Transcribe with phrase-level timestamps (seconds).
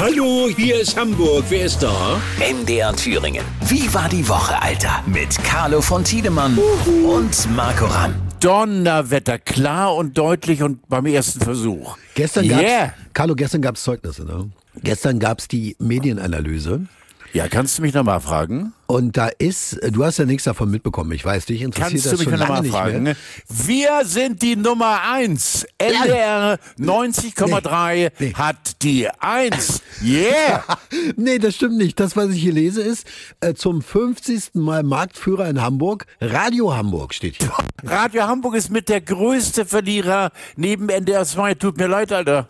[0.00, 1.44] Hallo, hier ist Hamburg.
[1.50, 2.18] Wer ist da?
[2.38, 3.44] MDR Thüringen.
[3.66, 5.04] Wie war die Woche, Alter?
[5.06, 6.56] Mit Carlo von Tiedemann
[7.04, 8.14] und Marco Ramm.
[8.40, 11.98] Donnerwetter, klar und deutlich und beim ersten Versuch.
[12.14, 12.94] Gestern gab's, Yeah.
[13.12, 14.50] Carlo, gestern gab es Zeugnisse, ne?
[14.82, 16.86] Gestern gab es die Medienanalyse.
[17.32, 18.72] Ja, kannst du mich nochmal fragen?
[18.86, 22.10] Und da ist, du hast ja nichts davon mitbekommen, ich weiß, dich interessiert Kannst du
[22.10, 23.02] das mich schon nochmal lange nicht fragen?
[23.04, 23.16] mehr.
[23.48, 25.64] Wir sind die Nummer eins.
[25.78, 28.32] NDR 90,3 Nee.
[28.34, 29.82] hat die eins.
[30.02, 30.64] Yeah!
[31.16, 32.00] Nee, das stimmt nicht.
[32.00, 33.06] Das, was ich hier lese, ist
[33.40, 34.54] äh, zum 50.
[34.54, 36.06] Mal Marktführer in Hamburg.
[36.20, 37.52] Radio Hamburg steht hier.
[37.84, 41.54] Radio Hamburg ist mit der größte Verlierer neben NDR 2.
[41.54, 42.48] Tut mir leid, Alter.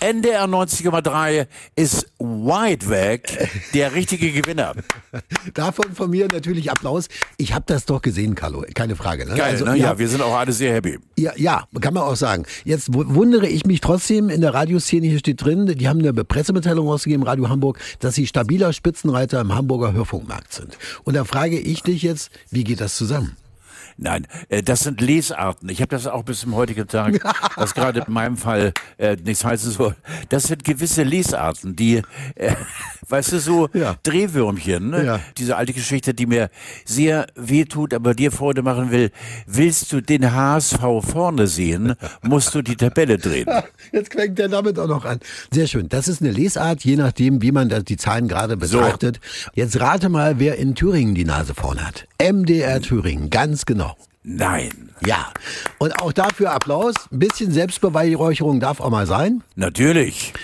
[0.00, 4.74] NDR 90,3 ist weit weg der richtige Gewinner.
[5.54, 7.08] Davon von mir natürlich Applaus.
[7.36, 8.64] Ich habe das doch gesehen, Carlo.
[8.74, 9.26] Keine Frage.
[9.26, 9.34] Ne?
[9.34, 9.76] Geil, Also, ne?
[9.76, 10.98] Ja, wir sind auch alle sehr happy.
[11.18, 12.44] Ja, ja, kann man auch sagen.
[12.64, 16.12] Jetzt wu- wundere ich mich trotzdem, in der Radioszene hier steht drin, die haben eine
[16.24, 20.76] Pressemitteilung rausgegeben, Radio Hamburg, dass sie stabiler Spitzenreiter im Hamburger Hörfunkmarkt sind.
[21.04, 23.36] Und da frage ich dich jetzt, wie geht das zusammen?
[24.02, 25.68] Nein, äh, das sind Lesarten.
[25.68, 27.20] Ich habe das auch bis zum heutigen Tag,
[27.56, 29.94] was gerade in meinem Fall äh, nichts heißen soll.
[30.30, 32.00] Das sind gewisse Lesarten, die,
[32.34, 32.54] äh,
[33.08, 33.96] weißt du, so Ja.
[34.02, 35.04] Drehwürmchen, ne?
[35.04, 35.20] Ja.
[35.36, 36.48] diese alte Geschichte, die mir
[36.86, 39.10] sehr weh tut, aber dir Freude machen will.
[39.46, 43.48] Willst du den HSV vorne sehen, musst du die Tabelle drehen.
[43.92, 45.20] Jetzt fängt der damit auch noch an.
[45.52, 45.90] Sehr schön.
[45.90, 49.20] Das ist eine Lesart, je nachdem, wie man die Zahlen gerade betrachtet.
[49.52, 52.06] Jetzt rate mal, wer in Thüringen die Nase vorne hat.
[52.22, 53.89] MDR Thüringen, ganz genau.
[54.22, 55.32] Nein, Ja.
[55.78, 56.94] Und auch dafür Applaus.
[57.10, 59.42] Ein bisschen Selbstbeweihräucherung darf auch mal sein.
[59.56, 60.34] natürlich.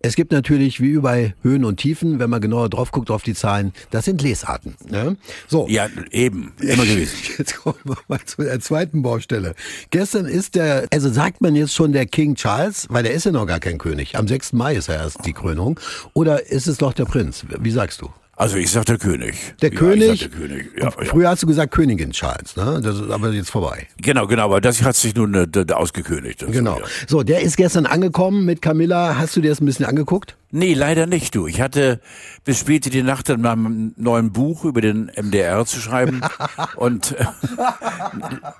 [0.00, 3.34] Es gibt natürlich, wie überall, Höhen und Tiefen, wenn man genauer drauf guckt auf die
[3.34, 3.74] Zahlen.
[3.90, 4.74] Das sind Lesarten.
[4.88, 5.16] Ne?
[5.48, 5.66] So.
[5.68, 7.14] Ja, eben, immer gewesen.
[7.38, 9.54] Jetzt kommen wir mal zu der zweiten Baustelle.
[9.90, 13.32] Gestern ist der, also sagt man jetzt schon der King Charles, weil der ist ja
[13.32, 14.16] noch gar kein König.
[14.16, 14.54] Am 6.
[14.54, 15.78] Mai ist ja erst die Krönung.
[16.14, 17.44] Oder ist es doch der Prinz?
[17.60, 18.10] Wie sagst du?
[18.38, 19.34] Also ich sag der König.
[19.62, 20.12] Der ja, König?
[20.12, 20.66] Ich sag der König.
[20.78, 20.90] Ja.
[20.90, 22.80] Früher hast du gesagt Königin Charles, ne?
[22.82, 23.86] Das ist aber jetzt vorbei.
[23.96, 26.44] Genau, genau, aber das hat sich nun äh, ausgekönigt.
[26.46, 26.78] Genau.
[27.08, 29.16] So, der ist gestern angekommen mit Camilla.
[29.16, 30.36] Hast du dir das ein bisschen angeguckt?
[30.56, 31.46] Nee, leider nicht, du.
[31.46, 32.00] Ich hatte
[32.44, 36.22] bis spät in die Nacht an meinem neuen Buch über den MDR zu schreiben
[36.76, 37.26] und äh,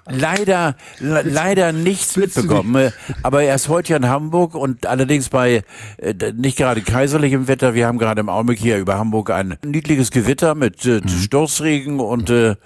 [0.06, 2.74] leider, le leider nichts mitbekommen.
[2.74, 2.90] Äh,
[3.22, 5.62] Aber er ist heute in Hamburg und allerdings bei
[5.96, 7.72] äh, nicht gerade kaiserlichem Wetter.
[7.72, 12.28] Wir haben gerade im Augenblick hier über Hamburg ein niedliches Gewitter mit äh, Sturzregen und
[12.28, 12.56] äh,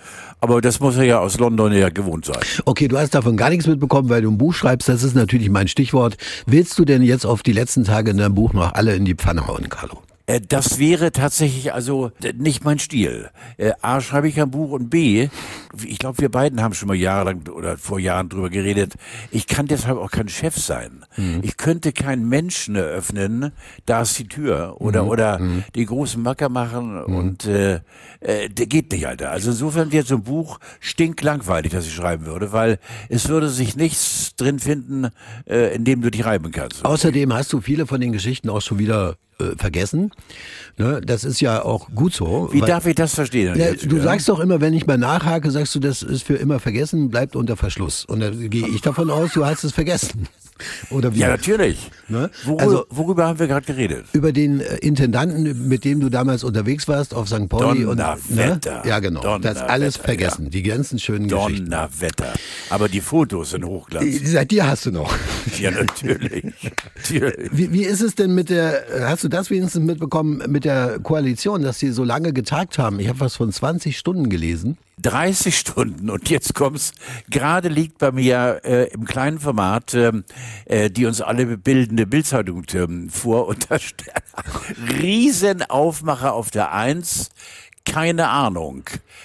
[0.41, 2.41] aber das muss er ja aus London ja gewohnt sein.
[2.65, 4.89] Okay, du hast davon gar nichts mitbekommen, weil du ein Buch schreibst.
[4.89, 6.17] Das ist natürlich mein Stichwort.
[6.47, 9.15] Willst du denn jetzt auf die letzten Tage in deinem Buch noch alle in die
[9.21, 10.03] Pfanne hauen, Carlo?
[10.31, 13.31] Äh, Das wäre tatsächlich also äh, nicht mein Stil.
[13.57, 15.29] Äh, A, schreibe ich ein Buch und B,
[15.85, 18.95] ich glaube, wir beiden haben schon mal jahrelang oder vor Jahren drüber geredet,
[19.31, 21.05] ich kann deshalb auch kein Chef sein.
[21.43, 23.53] Ich könnte keinen Menschen eröffnen,
[23.87, 25.41] da ist die Tür oder oder
[25.75, 27.81] die großen Macker machen und äh,
[28.21, 29.31] äh, der geht nicht, Alter.
[29.31, 33.77] Also insofern wird so ein Buch stinklangweilig, das ich schreiben würde, weil es würde sich
[33.77, 35.09] nichts drin finden,
[35.47, 36.85] äh, in dem du dich reiben kannst.
[36.85, 40.13] Außerdem hast du viele von den Geschichten auch schon wieder äh, vergessen.
[40.77, 41.01] Ne?
[41.05, 42.49] Das ist ja auch gut so.
[42.53, 43.59] Wie weil- darf ich das verstehen?
[43.59, 44.03] Ja, jetzt, du ja?
[44.03, 47.37] sagst doch immer, wenn ich mal nachhake, sagst du, das ist für immer vergessen, bleibt
[47.37, 48.05] unter Verschluss.
[48.05, 50.29] Und da gehe ich davon aus, du hast es vergessen.
[50.91, 51.19] Oder wie?
[51.19, 51.91] Ja, natürlich.
[52.09, 52.31] Ne?
[52.45, 54.07] Worüber, Also- worüber haben wir gerade geredet?
[54.13, 57.49] Über den äh, Intendanten, mit dem du damals unterwegs warst auf St.
[57.49, 57.85] Pauli.
[57.85, 58.83] und, Donnerwetter.
[58.83, 58.89] ne?
[58.89, 59.21] Ja, genau.
[59.21, 60.03] das Donnerwetter, alles ja.
[60.03, 60.51] vergessen.
[60.51, 61.71] Die ganzen schönen Geschichten.
[61.71, 62.33] Donnerwetter.
[62.71, 64.05] Aber die Fotos sind Hochglanz.
[64.05, 65.13] Die- Seit dir hast du noch.
[65.61, 66.45] ja, natürlich.
[66.97, 67.51] natürlich.
[67.53, 71.63] Wie, wie ist es denn mit der, hast du das wenigstens mitbekommen, mit der Koalition,
[71.63, 72.99] dass sie so lange getagt haben?
[73.01, 74.77] Ich habe was von 20 Stunden gelesen.
[75.03, 76.93] 30 Stunden und jetzt kommt's.
[77.29, 80.25] Gerade liegt bei mir äh, im kleinen Format, ähm,
[80.67, 83.77] äh, die uns alle bildende Bildzeitung ähm, vor und da
[85.01, 87.31] Riesenaufmacher auf der Eins.
[87.91, 88.85] Keine Ahnung.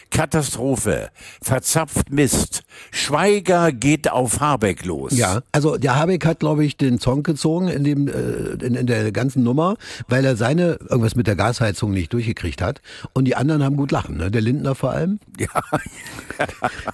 [0.10, 1.10] Katastrophe.
[1.40, 2.64] Verzapft Mist.
[2.90, 5.16] Schweiger geht auf Habeck los.
[5.16, 8.88] Ja, also der Habeck hat, glaube ich, den Zong gezogen in, dem, äh, in, in
[8.88, 9.76] der ganzen Nummer,
[10.08, 12.82] weil er seine irgendwas mit der Gasheizung nicht durchgekriegt hat.
[13.14, 14.32] Und die anderen haben gut lachen, ne?
[14.32, 15.20] Der Lindner vor allem.
[15.38, 15.50] Ja.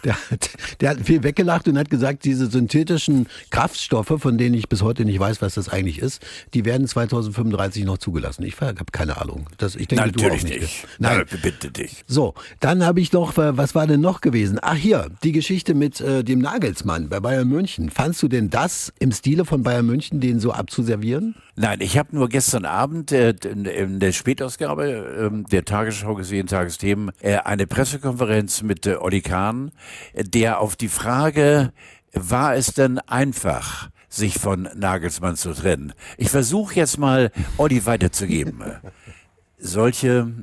[0.04, 0.50] Der hat,
[0.81, 5.06] der hat viel weggelacht und hat gesagt, diese synthetischen Kraftstoffe, von denen ich bis heute
[5.06, 6.22] nicht weiß, was das eigentlich ist,
[6.54, 8.44] die werden 2035 noch zugelassen.
[8.44, 9.48] Ich habe keine Ahnung.
[9.57, 10.62] Das, ich denke, du auch Natürlich nicht.
[10.62, 10.88] nicht.
[11.00, 11.25] Nein.
[11.62, 12.04] Bitte dich.
[12.08, 14.58] So, dann habe ich noch, äh, was war denn noch gewesen?
[14.63, 17.92] Ach hier, die Geschichte mit äh, dem Nagelsmann bei Bayern München.
[17.92, 21.36] Fandst du denn das im Stile von Bayern München, den so abzuservieren?
[21.56, 24.88] Nein, ich habe nur gestern Abend äh, in, der Spätausgabe
[25.19, 29.72] ähm, der Tagesschau gesehen, Tagesthemen, äh, eine Pressekonferenz mit äh, Olli Kahn,
[30.14, 31.74] äh, der auf die Frage,
[32.12, 35.94] war es denn einfach, sich von Nagelsmann zu trennen.
[36.18, 38.64] Ich versuche jetzt mal Olli weiterzugeben.
[39.60, 40.34] Solche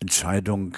[0.00, 0.76] Entscheidung,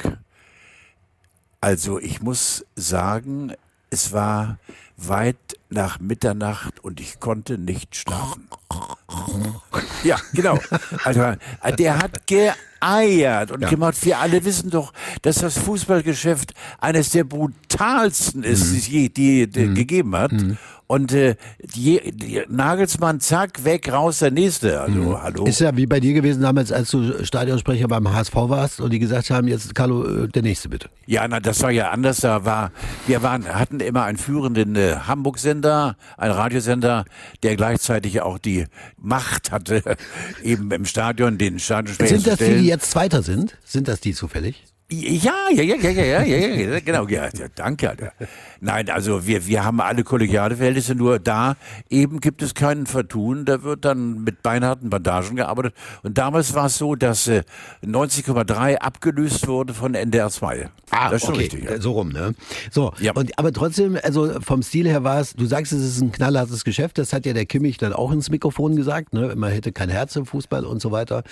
[1.61, 3.53] also ich muss sagen,
[3.91, 4.59] es war
[4.97, 5.37] weit
[5.71, 8.49] nach Mitternacht und ich konnte nicht schlafen.
[10.05, 10.59] Ja, genau.
[11.05, 11.35] Also
[11.79, 13.69] der hat geeiert und Ja.
[13.69, 13.97] gemacht.
[14.05, 14.93] Wir alle wissen doch,
[15.23, 20.33] dass das Fußballgeschäft eines der brutalsten ist, die es je die, die gegeben hat.
[20.93, 21.37] Und äh,
[21.75, 24.83] die, die Nagelsmann, zack, weg, raus, der nächste.
[24.83, 25.47] Also, hallo.
[25.47, 28.99] Ist ja wie bei dir gewesen damals, als du Stadionsprecher beim HSV warst und die
[28.99, 30.91] gesagt haben, jetzt Carlo, äh, der nächste bitte.
[31.07, 32.21] Ja, na, das war ja anders.
[32.21, 32.73] Da war,
[33.07, 37.07] wir waren, hatten immer einen führenden äh, Hamburg-Sender, einen Radiosender,
[37.43, 38.67] der gleichzeitig auch die
[38.99, 39.83] Macht hatte,
[40.43, 42.61] eben im Stadion den Stadionsprecher Sind zu das die, stellen.
[42.61, 43.57] die jetzt Zweiter sind?
[43.65, 44.63] Sind das die zufällig?
[44.93, 48.13] Ja, ja, ja, ja, ja, ja, ja, ja genau, ja, ja, danke, Alter.
[48.61, 51.57] Nein, also wir, wir haben alle kollegiale Verhältnisse, nur da
[51.89, 55.75] eben gibt es keinen Vertun, da wird dann mit beinharten Bandagen gearbeitet.
[56.03, 57.43] Und damals war es so, dass äh,
[57.83, 60.69] 90,3 abgelöst wurde von NDR 2.
[60.91, 61.45] Ah, das ist schon okay.
[61.45, 61.65] richtig.
[61.65, 61.71] Ja.
[61.71, 62.35] Äh, so rum, ne?
[62.71, 63.13] So, ja.
[63.15, 66.65] und, aber trotzdem, also vom Stil her war es, du sagst, es ist ein knallhartes
[66.65, 69.33] Geschäft, das hat ja der Kimmich dann auch ins Mikrofon gesagt, ne?
[69.37, 71.23] man hätte kein Herz im Fußball und so weiter.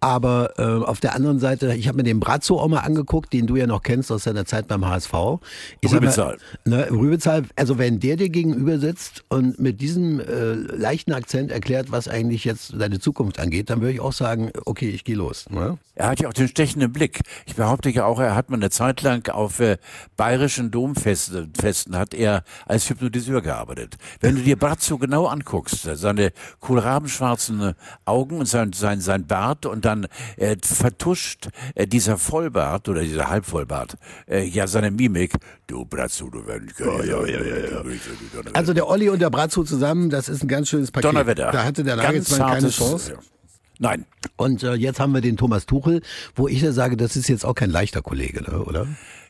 [0.00, 3.46] Aber äh, auf der anderen Seite, ich habe mir den Brazzo auch mal angeguckt, den
[3.46, 5.12] du ja noch kennst aus deiner Zeit beim HSV.
[5.80, 6.38] Ich sag mal, Rübezahl.
[6.64, 11.90] Ne, Rübezahl, also wenn der dir gegenüber sitzt und mit diesem äh, leichten Akzent erklärt,
[11.90, 15.46] was eigentlich jetzt deine Zukunft angeht, dann würde ich auch sagen, okay, ich gehe los.
[15.50, 15.78] Ne?
[15.94, 17.20] Er hat ja auch den stechenden Blick.
[17.46, 19.78] Ich behaupte ja auch, er hat mal eine Zeit lang auf äh,
[20.16, 23.96] bayerischen Domfesten Festen hat er als Hypnotiseur gearbeitet.
[24.20, 27.74] Wenn du dir Brazzo genau anguckst, äh, seine kohlrabenschwarzen äh,
[28.04, 30.06] Augen und sein, sein, sein Bart und dann
[30.36, 33.96] äh, vertuscht äh, dieser Vollbart oder dieser Halbvollbart,
[34.28, 35.32] äh, ja seine Mimik.
[35.66, 37.82] Du Brazzo, du ja, ja, ja, ja,
[38.54, 41.04] Also der Olli und der Brazzo zusammen, das ist ein ganz schönes Paket.
[41.08, 41.50] Donnerwetter.
[41.52, 43.12] Da hatte der Nagelsmann keine Chance.
[43.12, 43.18] ja.
[43.78, 44.06] Nein.
[44.36, 46.00] Und äh, jetzt haben wir den Thomas Tuchel,
[46.34, 48.86] wo ich ja sage, das ist jetzt auch kein leichter Kollege, ne, oder?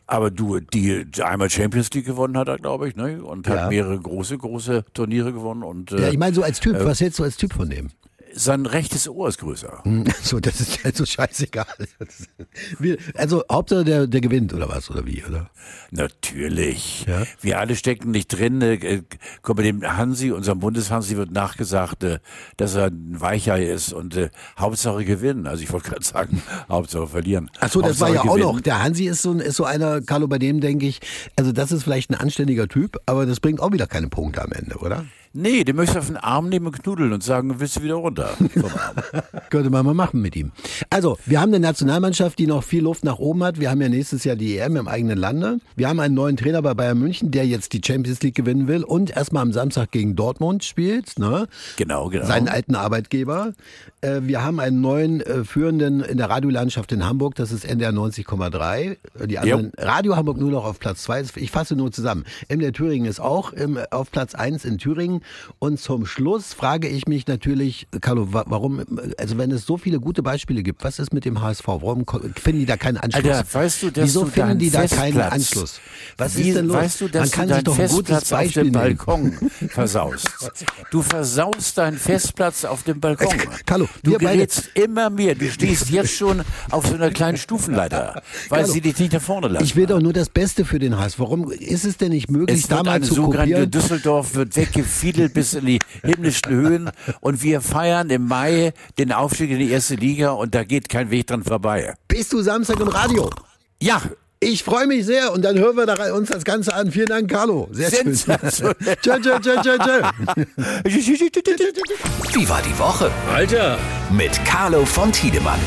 [0.06, 3.24] Aber du, die einmal Champions League gewonnen hat er, glaube ich, ne?
[3.24, 3.68] Und hat Ja.
[3.68, 7.18] mehrere große, große Turniere gewonnen und äh, Ja, ich meine so als Typ, was hältst
[7.18, 7.88] du als Typ von dem?
[8.36, 9.82] Sein rechtes Ohr ist größer.
[10.22, 11.66] So, das ist halt so scheißegal.
[13.14, 15.50] Also Hauptsache der, der gewinnt oder was, oder wie, oder?
[15.90, 17.06] Natürlich.
[17.08, 17.24] Ja.
[17.40, 18.60] Wir alle stecken nicht drin.
[18.60, 19.02] Äh,
[19.42, 22.18] guck mal, dem Hansi, unserem Bundeshansi, wird nachgesagt, äh,
[22.56, 25.46] dass er ein Weichei ist und äh, Hauptsache gewinnen.
[25.46, 27.50] Also ich wollte gerade sagen, Hauptsache verlieren.
[27.60, 28.54] Ach so, das war ja Hauptsache auch gewinnen.
[28.56, 28.60] noch.
[28.60, 31.00] Der Hansi ist so, ist so einer, Carlo, bei dem denke ich,
[31.36, 34.52] also das ist vielleicht ein anständiger Typ, aber das bringt auch wieder keine Punkte am
[34.52, 35.06] Ende, oder?
[35.36, 37.96] Nee, den möchtest du auf den Arm nehmen und knuddeln und sagen, willst du wieder
[37.96, 38.30] runter.
[39.50, 40.52] Könnte man mal machen mit ihm.
[40.88, 43.60] Also, wir haben eine Nationalmannschaft, die noch viel Luft nach oben hat.
[43.60, 45.58] Wir haben ja nächstes Jahr die EM im eigenen Lande.
[45.76, 48.82] Wir haben einen neuen Trainer bei Bayern München, der jetzt die Champions League gewinnen will
[48.82, 51.48] und erstmal am Samstag gegen Dortmund spielt, ne?
[51.76, 52.24] Genau, genau.
[52.24, 53.52] Seinen alten Arbeitgeber.
[54.00, 57.92] Äh, Wir haben einen neuen äh, Führenden in der Radiolandschaft in Hamburg, das ist NDR
[57.92, 58.96] 90,3.
[59.20, 61.24] Äh, Die anderen, Radio Hamburg nur noch auf Platz 2.
[61.36, 62.24] Ich fasse nur zusammen.
[62.48, 63.52] MDR Thüringen ist auch
[63.90, 65.20] auf Platz 1 in Thüringen.
[65.58, 68.82] Und zum Schluss frage ich mich natürlich, Carlo, wa- warum,
[69.18, 71.66] also wenn es so viele gute Beispiele gibt, was ist mit dem HSV?
[71.66, 72.04] Warum
[72.36, 73.24] finden die da keinen Anschluss?
[73.24, 75.80] Alter, weißt du, dass Wieso du finden die da keinen Festplatz- Anschluss?
[76.16, 76.76] Was Wie, ist denn los?
[76.76, 78.72] Weißt du, Man kann sich doch ein gutes Festplatz auf Beispiel dem.
[78.72, 79.32] Balkon
[79.68, 80.28] versaust?
[80.90, 83.34] Du versaust deinen Festplatz auf dem Balkon.
[83.64, 85.34] Carlo, du gerätst immer mehr.
[85.34, 89.20] Du stehst jetzt schon auf so einer kleinen Stufenleiter, weil Carlo, sie dich nicht nach
[89.22, 89.64] vorne lassen.
[89.64, 91.18] Ich will doch nur das Beste für den HSV.
[91.18, 93.70] Warum ist es denn nicht möglich, es da wird mal eine zu sogenannte kopieren?
[93.70, 94.54] Düsseldorf wird
[95.16, 99.70] weggefiedelt bis in die himmlischen Höhen und wir feiern im Mai den Aufstieg in die
[99.70, 101.94] erste Liga und da geht kein Weg dran vorbei.
[102.08, 103.30] Bist du Samstag im Radio?
[103.82, 104.02] Ja,
[104.38, 106.92] Ich freue mich sehr und dann hören wir uns das Ganze an.
[106.92, 107.68] Vielen Dank, Carlo.
[107.72, 108.12] Sehr schön.
[108.14, 108.34] Tschö,
[109.02, 110.02] tschö, tschö, tschö, tschö.
[112.34, 113.10] Wie war die Woche?
[113.32, 113.78] Alter,
[114.10, 115.58] Mit Carlo von Tiedemann.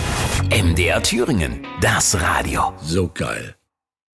[0.51, 1.65] MDR Thüringen.
[1.81, 2.73] Das Radio.
[2.81, 3.55] so geil.